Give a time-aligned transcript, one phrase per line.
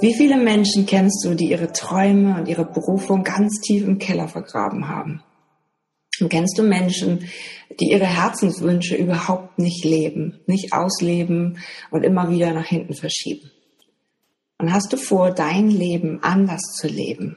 [0.00, 4.28] Wie viele Menschen kennst du, die ihre Träume und ihre Berufung ganz tief im Keller
[4.28, 5.22] vergraben haben?
[6.20, 7.28] Und kennst du Menschen,
[7.78, 11.58] die ihre Herzenswünsche überhaupt nicht leben, nicht ausleben
[11.90, 13.50] und immer wieder nach hinten verschieben?
[14.58, 17.36] Und hast du vor, dein Leben anders zu leben?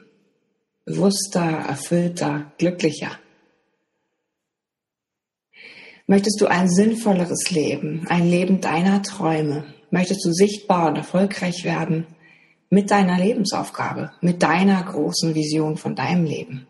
[0.86, 3.18] Bewusster, erfüllter, glücklicher?
[6.06, 9.64] Möchtest du ein sinnvolleres Leben, ein Leben deiner Träume?
[9.90, 12.06] Möchtest du sichtbar und erfolgreich werden?
[12.74, 16.66] Mit deiner Lebensaufgabe, mit deiner großen Vision von deinem Leben.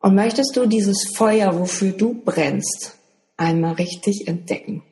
[0.00, 2.98] Und möchtest du dieses Feuer, wofür du brennst,
[3.36, 4.82] einmal richtig entdecken?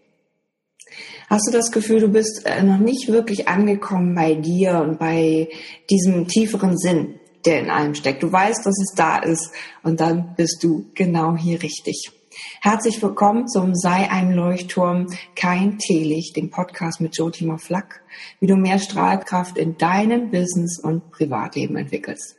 [1.28, 5.48] Hast du das Gefühl, du bist äh, noch nicht wirklich angekommen bei dir und bei
[5.90, 8.22] diesem tieferen Sinn, der in allem steckt?
[8.22, 9.50] Du weißt, dass es da ist
[9.82, 12.12] und dann bist du genau hier richtig.
[12.60, 18.02] Herzlich willkommen zum Sei ein Leuchtturm, kein Teelicht, dem Podcast mit Jotima Flack,
[18.40, 22.36] wie du mehr Strahlkraft in deinem Business und Privatleben entwickelst.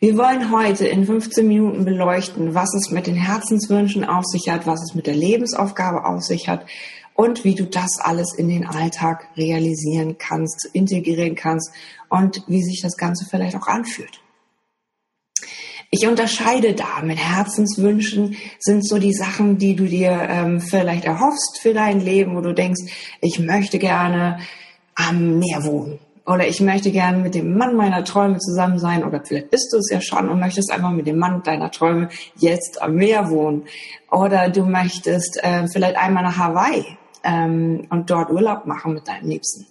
[0.00, 4.66] Wir wollen heute in 15 Minuten beleuchten, was es mit den Herzenswünschen auf sich hat,
[4.66, 6.66] was es mit der Lebensaufgabe auf sich hat
[7.14, 11.70] und wie du das alles in den Alltag realisieren kannst, integrieren kannst
[12.10, 14.20] und wie sich das Ganze vielleicht auch anfühlt.
[15.90, 17.02] Ich unterscheide da.
[17.02, 22.36] Mit Herzenswünschen sind so die Sachen, die du dir ähm, vielleicht erhoffst für dein Leben,
[22.36, 22.82] wo du denkst,
[23.20, 24.38] ich möchte gerne
[24.94, 25.98] am Meer wohnen.
[26.26, 29.04] Oder ich möchte gerne mit dem Mann meiner Träume zusammen sein.
[29.04, 32.08] Oder vielleicht bist du es ja schon und möchtest einfach mit dem Mann deiner Träume
[32.36, 33.62] jetzt am Meer wohnen.
[34.10, 36.84] Oder du möchtest äh, vielleicht einmal nach Hawaii
[37.22, 39.66] ähm, und dort Urlaub machen mit deinem Liebsten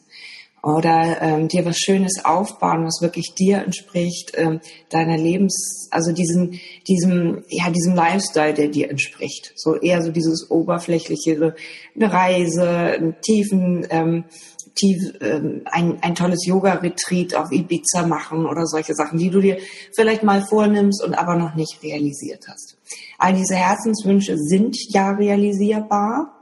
[0.66, 6.60] oder ähm, dir was Schönes aufbauen, was wirklich dir entspricht, ähm, deiner Lebens, also diesem,
[6.88, 9.54] diesem, ja, diesem Lifestyle, der dir entspricht.
[9.56, 11.54] So eher so dieses oberflächliche,
[11.96, 14.24] eine Reise, einen tiefen, ähm,
[14.74, 19.60] tief, ähm, ein, ein tolles Yoga-Retreat auf Ibiza machen oder solche Sachen, die du dir
[19.96, 22.76] vielleicht mal vornimmst und aber noch nicht realisiert hast.
[23.20, 26.34] All diese Herzenswünsche sind ja realisierbar.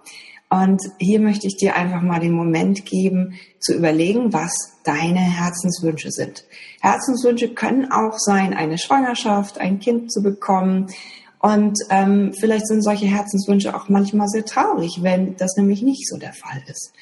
[0.53, 4.53] Und hier möchte ich dir einfach mal den Moment geben, zu überlegen, was
[4.83, 6.45] deine Herzenswünsche sind.
[6.79, 10.91] Herzenswünsche können auch sein, eine Schwangerschaft, ein Kind zu bekommen.
[11.39, 16.17] Und ähm, vielleicht sind solche Herzenswünsche auch manchmal sehr traurig, wenn das nämlich nicht so
[16.17, 16.93] der Fall ist.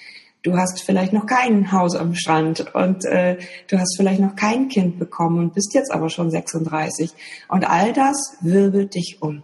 [0.43, 3.37] Du hast vielleicht noch kein Haus am Strand und äh,
[3.67, 7.11] du hast vielleicht noch kein Kind bekommen und bist jetzt aber schon 36.
[7.49, 9.43] Und all das wirbelt dich um.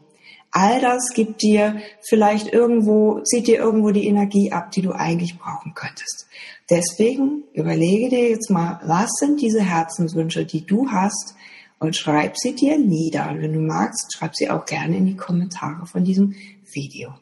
[0.59, 5.37] All das gibt dir vielleicht irgendwo, zieht dir irgendwo die Energie ab, die du eigentlich
[5.37, 6.25] brauchen könntest.
[6.67, 11.35] Deswegen überlege dir jetzt mal, was sind diese Herzenswünsche, die du hast
[11.77, 13.29] und schreib sie dir nieder.
[13.29, 16.33] Und wenn du magst, schreib sie auch gerne in die Kommentare von diesem
[16.73, 17.13] Video.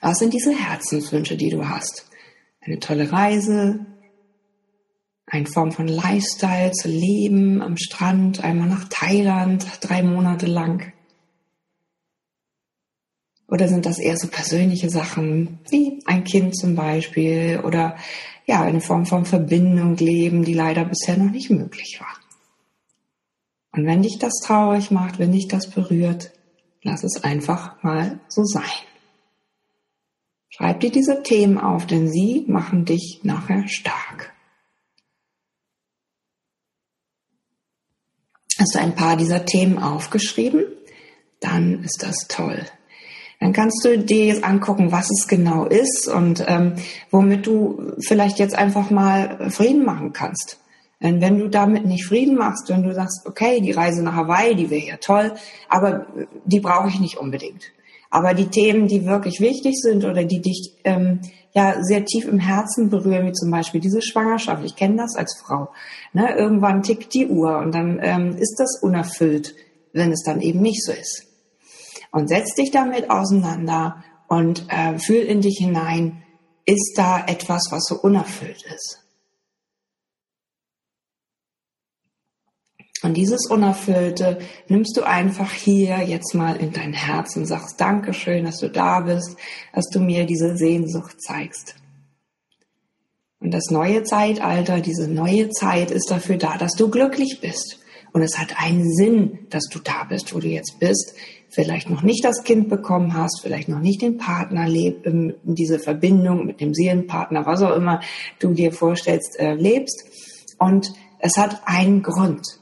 [0.00, 2.06] Was sind diese Herzenswünsche, die du hast?
[2.60, 3.86] Eine tolle Reise,
[5.26, 10.92] eine Form von Lifestyle zu leben am Strand, einmal nach Thailand, drei Monate lang.
[13.50, 17.96] Oder sind das eher so persönliche Sachen, wie ein Kind zum Beispiel oder
[18.46, 22.16] ja, eine Form von Verbindung leben, die leider bisher noch nicht möglich war?
[23.72, 26.30] Und wenn dich das traurig macht, wenn dich das berührt,
[26.82, 28.62] lass es einfach mal so sein.
[30.48, 34.32] Schreib dir diese Themen auf, denn sie machen dich nachher stark.
[38.58, 40.64] Hast du ein paar dieser Themen aufgeschrieben?
[41.40, 42.66] Dann ist das toll
[43.40, 46.74] dann kannst du dir jetzt angucken, was es genau ist und ähm,
[47.10, 50.58] womit du vielleicht jetzt einfach mal Frieden machen kannst.
[51.02, 54.54] Denn wenn du damit nicht Frieden machst, wenn du sagst, okay, die Reise nach Hawaii,
[54.54, 55.32] die wäre ja toll,
[55.70, 56.06] aber
[56.44, 57.64] die brauche ich nicht unbedingt.
[58.10, 61.20] Aber die Themen, die wirklich wichtig sind oder die dich ähm,
[61.54, 64.62] ja sehr tief im Herzen berühren, wie zum Beispiel diese Schwangerschaft.
[64.66, 65.70] Ich kenne das als Frau.
[66.12, 66.36] Ne?
[66.36, 69.54] Irgendwann tickt die Uhr und dann ähm, ist das unerfüllt,
[69.94, 71.29] wenn es dann eben nicht so ist
[72.10, 76.22] und setz dich damit auseinander und äh, fühl in dich hinein,
[76.66, 79.00] ist da etwas, was so unerfüllt ist.
[83.02, 88.44] Und dieses Unerfüllte nimmst du einfach hier jetzt mal in dein Herz und sagst Dankeschön,
[88.44, 89.36] dass du da bist,
[89.72, 91.76] dass du mir diese Sehnsucht zeigst.
[93.40, 97.78] Und das neue Zeitalter, diese neue Zeit ist dafür da, dass du glücklich bist.
[98.12, 101.14] Und es hat einen Sinn, dass du da bist, wo du jetzt bist,
[101.48, 105.78] vielleicht noch nicht das Kind bekommen hast, vielleicht noch nicht den Partner lebt, ähm, diese
[105.78, 108.00] Verbindung mit dem Seelenpartner, was auch immer
[108.38, 110.04] du dir vorstellst, äh, lebst.
[110.58, 112.60] Und es hat einen Grund.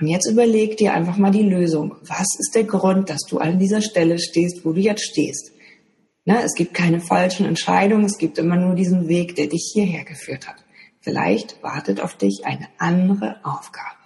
[0.00, 1.96] Und jetzt überleg dir einfach mal die Lösung.
[2.02, 5.52] Was ist der Grund, dass du an dieser Stelle stehst, wo du jetzt stehst?
[6.24, 6.40] Ne?
[6.44, 10.46] Es gibt keine falschen Entscheidungen, es gibt immer nur diesen Weg, der dich hierher geführt
[10.46, 10.64] hat.
[11.00, 13.97] Vielleicht wartet auf dich eine andere Aufgabe.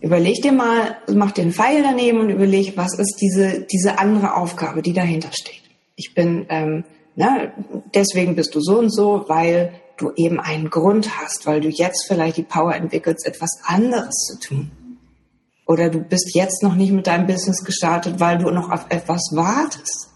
[0.00, 4.34] Überleg dir mal, mach dir einen Pfeil daneben und überleg, was ist diese, diese andere
[4.34, 5.62] Aufgabe, die dahinter steht.
[5.94, 6.84] Ich bin, ähm,
[7.16, 7.52] ne,
[7.94, 12.06] deswegen bist du so und so, weil du eben einen Grund hast, weil du jetzt
[12.08, 14.70] vielleicht die Power entwickelst, etwas anderes zu tun.
[15.66, 19.20] Oder du bist jetzt noch nicht mit deinem Business gestartet, weil du noch auf etwas
[19.32, 20.08] wartest.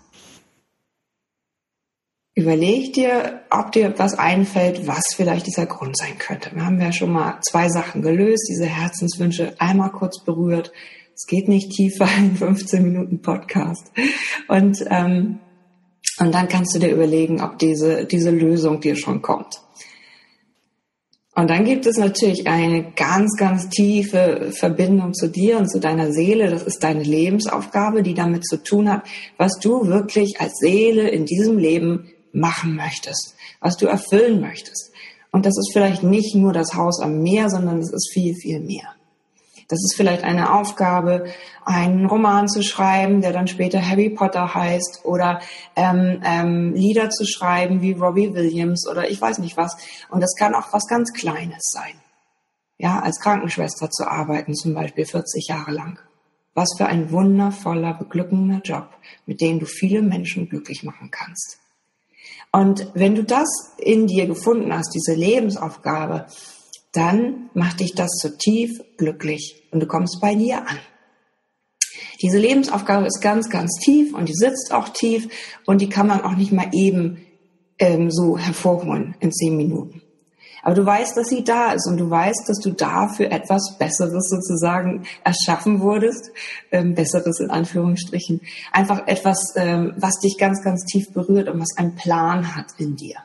[2.37, 6.51] Überleg dir, ob dir etwas einfällt, was vielleicht dieser Grund sein könnte.
[6.53, 10.73] Wir haben ja schon mal zwei Sachen gelöst, diese Herzenswünsche einmal kurz berührt.
[11.15, 13.93] Es geht nicht tiefer in 15 Minuten Podcast.
[14.49, 15.39] Und, ähm,
[16.19, 19.61] und dann kannst du dir überlegen, ob diese, diese Lösung dir schon kommt.
[21.37, 26.13] Und dann gibt es natürlich eine ganz, ganz tiefe Verbindung zu dir und zu deiner
[26.13, 26.51] Seele.
[26.51, 29.05] Das ist deine Lebensaufgabe, die damit zu tun hat,
[29.37, 34.93] was du wirklich als Seele in diesem Leben machen möchtest, was du erfüllen möchtest.
[35.31, 38.61] Und das ist vielleicht nicht nur das Haus am Meer, sondern es ist viel, viel
[38.61, 38.95] mehr.
[39.69, 41.25] Das ist vielleicht eine Aufgabe,
[41.65, 45.41] einen Roman zu schreiben, der dann später Harry Potter heißt, oder
[45.75, 49.77] ähm, ähm, Lieder zu schreiben wie Robbie Williams oder ich weiß nicht was.
[50.11, 51.95] Und das kann auch was ganz Kleines sein.
[52.77, 55.99] Ja, als Krankenschwester zu arbeiten, zum Beispiel 40 Jahre lang.
[56.55, 58.91] Was für ein wundervoller, beglückender Job,
[59.27, 61.59] mit dem du viele Menschen glücklich machen kannst.
[62.53, 63.49] Und wenn du das
[63.79, 66.27] in dir gefunden hast, diese Lebensaufgabe,
[66.93, 70.79] dann macht dich das so tief glücklich und du kommst bei dir an.
[72.23, 75.29] Diese Lebensaufgabe ist ganz, ganz tief und die sitzt auch tief
[75.67, 77.27] und die kann man auch nicht mal eben
[77.79, 80.04] ähm, so hervorholen in zehn Minuten.
[80.65, 84.31] Aber du weißt, dass sie da ist und du weißt, dass du dafür etwas Besseres
[84.31, 86.31] sozusagen erschaffen wurdest,
[86.73, 88.41] ähm, Besseres in Anführungsstrichen,
[88.73, 92.97] einfach etwas, ähm, was dich ganz, ganz tief berührt und was einen Plan hat in
[92.97, 93.17] dir.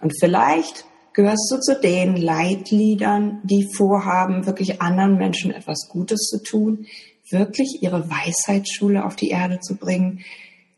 [0.00, 6.42] Und vielleicht gehörst du zu den Leitliedern, die vorhaben, wirklich anderen Menschen etwas Gutes zu
[6.42, 6.86] tun,
[7.30, 10.24] wirklich ihre Weisheitsschule auf die Erde zu bringen,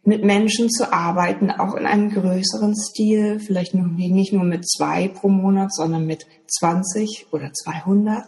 [0.08, 5.28] mit Menschen zu arbeiten, auch in einem größeren Stil, vielleicht nicht nur mit zwei pro
[5.28, 6.26] Monat, sondern mit
[6.58, 8.24] 20 oder 200?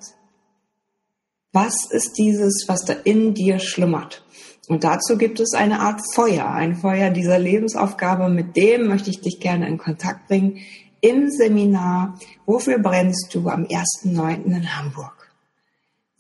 [1.55, 4.23] Was ist dieses, was da in dir schlummert?
[4.69, 9.23] Und dazu gibt es eine Art Feuer, ein Feuer dieser Lebensaufgabe, mit dem möchte ich
[9.23, 10.59] dich gerne in Kontakt bringen
[11.01, 14.45] im Seminar Wofür brennst du am 1.9.
[14.45, 15.20] in Hamburg?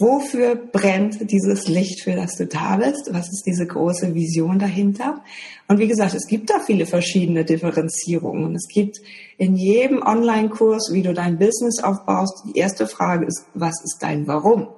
[0.00, 3.10] Wofür brennt dieses Licht, für das du da bist?
[3.12, 5.22] Was ist diese große Vision dahinter?
[5.68, 8.54] Und wie gesagt, es gibt da viele verschiedene Differenzierungen.
[8.54, 8.96] Es gibt
[9.36, 14.26] in jedem Online-Kurs, wie du dein Business aufbaust, die erste Frage ist, was ist dein
[14.26, 14.68] Warum?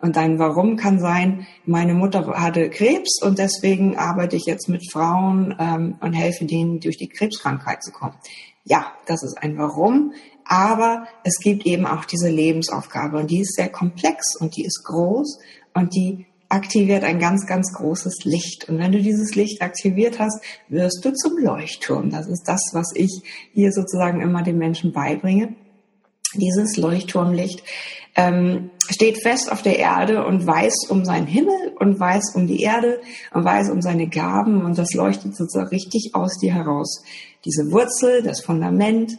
[0.00, 4.90] Und dein Warum kann sein, meine Mutter hatte Krebs und deswegen arbeite ich jetzt mit
[4.90, 8.14] Frauen ähm, und helfe denen, durch die Krebskrankheit zu kommen.
[8.64, 10.12] Ja, das ist ein Warum.
[10.48, 14.84] Aber es gibt eben auch diese Lebensaufgabe und die ist sehr komplex und die ist
[14.84, 15.38] groß
[15.74, 18.68] und die aktiviert ein ganz, ganz großes Licht.
[18.68, 22.10] Und wenn du dieses Licht aktiviert hast, wirst du zum Leuchtturm.
[22.10, 23.10] Das ist das, was ich
[23.52, 25.54] hier sozusagen immer den Menschen beibringe.
[26.34, 27.62] Dieses Leuchtturmlicht
[28.14, 32.62] ähm, steht fest auf der Erde und weiß um seinen Himmel und weiß um die
[32.62, 33.00] Erde
[33.32, 37.02] und weiß um seine Gaben und das leuchtet sozusagen richtig aus dir heraus.
[37.44, 39.18] Diese Wurzel, das Fundament,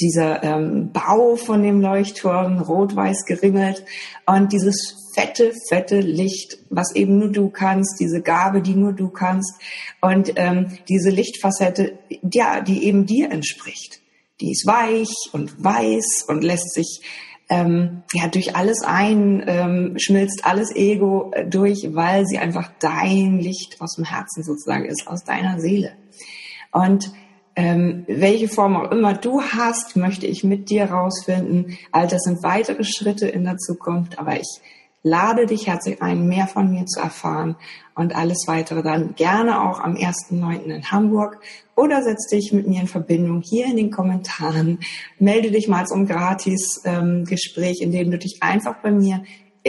[0.00, 3.84] dieser ähm, Bau von dem Leuchtturm, rot-weiß geringelt
[4.26, 9.08] und dieses fette, fette Licht, was eben nur du kannst, diese Gabe, die nur du
[9.08, 9.54] kannst
[10.00, 14.00] und ähm, diese Lichtfacette, ja, die eben dir entspricht.
[14.40, 17.02] Die ist weich und weiß und lässt sich
[17.48, 23.38] ähm, ja durch alles ein, ähm, schmilzt alles Ego äh, durch, weil sie einfach dein
[23.38, 25.92] Licht aus dem Herzen sozusagen ist, aus deiner Seele.
[26.72, 27.12] Und
[27.56, 31.78] ähm, welche Form auch immer du hast, möchte ich mit dir rausfinden.
[31.92, 34.60] All das sind weitere Schritte in der Zukunft, aber ich
[35.04, 37.56] lade dich herzlich ein, mehr von mir zu erfahren
[37.94, 40.64] und alles weitere dann gerne auch am 1.9.
[40.64, 41.38] in Hamburg
[41.76, 44.80] oder setz dich mit mir in Verbindung hier in den Kommentaren.
[45.18, 49.22] Melde dich mal zum Gratis-Gespräch, ähm, in dem du dich einfach bei mir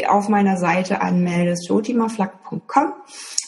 [0.07, 2.93] auf meiner Seite anmeldest, jotimaflack.com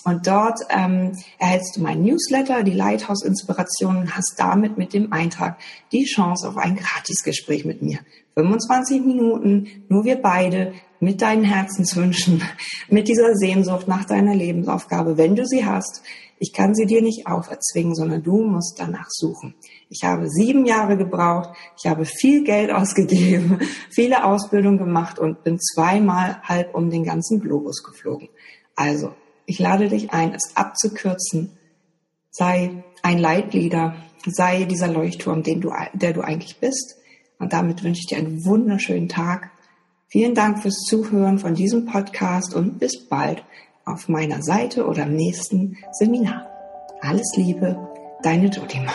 [0.06, 5.58] und dort ähm, erhältst du mein Newsletter, die Lighthouse-Inspiration und hast damit mit dem Eintrag
[5.92, 8.00] die Chance auf ein Gratisgespräch mit mir.
[8.36, 12.42] 25 Minuten, nur wir beide, mit deinen Herzenswünschen,
[12.90, 16.02] mit dieser Sehnsucht nach deiner Lebensaufgabe, wenn du sie hast.
[16.40, 19.56] Ich kann sie dir nicht auferzwingen, sondern du musst danach suchen.
[19.90, 21.50] Ich habe sieben Jahre gebraucht,
[21.80, 27.40] ich habe viel Geld ausgegeben, viele Ausbildungen gemacht und bin zweimal halb um den ganzen
[27.40, 28.30] Globus geflogen.
[28.76, 29.14] Also
[29.50, 31.58] Ich lade dich ein, es abzukürzen.
[32.32, 36.98] Sei ein Leitlieder, sei dieser Leuchtturm, den du, der du eigentlich bist.
[37.40, 39.52] Und damit wünsche ich dir einen wunderschönen Tag.
[40.10, 43.44] Vielen Dank fürs Zuhören von diesem Podcast und bis bald
[43.84, 46.48] auf meiner Seite oder im nächsten Seminar.
[47.02, 47.78] Alles Liebe,
[48.24, 48.94] deine Dodima.